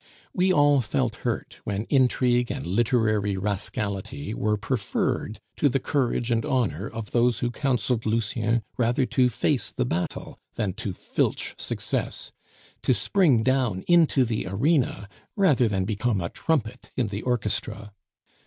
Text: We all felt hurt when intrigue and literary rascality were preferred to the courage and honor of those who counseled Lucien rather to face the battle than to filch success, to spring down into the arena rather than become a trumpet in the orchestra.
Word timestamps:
We 0.33 0.51
all 0.51 0.81
felt 0.81 1.17
hurt 1.17 1.59
when 1.63 1.85
intrigue 1.91 2.49
and 2.49 2.65
literary 2.65 3.37
rascality 3.37 4.33
were 4.33 4.57
preferred 4.57 5.39
to 5.57 5.69
the 5.69 5.79
courage 5.79 6.31
and 6.31 6.43
honor 6.43 6.89
of 6.89 7.11
those 7.11 7.37
who 7.37 7.51
counseled 7.51 8.07
Lucien 8.07 8.63
rather 8.77 9.05
to 9.05 9.29
face 9.29 9.69
the 9.71 9.85
battle 9.85 10.39
than 10.55 10.73
to 10.73 10.93
filch 10.93 11.53
success, 11.59 12.31
to 12.81 12.95
spring 12.95 13.43
down 13.43 13.83
into 13.83 14.25
the 14.25 14.47
arena 14.47 15.07
rather 15.35 15.67
than 15.67 15.85
become 15.85 16.19
a 16.19 16.29
trumpet 16.29 16.89
in 16.95 17.09
the 17.09 17.21
orchestra. 17.21 17.93